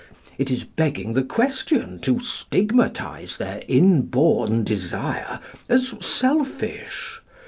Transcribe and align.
It 0.39 0.49
is 0.49 0.63
begging 0.63 1.13
the 1.13 1.21
question 1.21 1.99
to 1.99 2.19
stigmatise 2.19 3.37
their 3.37 3.61
inborn 3.67 4.63
desire 4.63 5.39
as 5.69 5.93
selfish. 6.03 7.21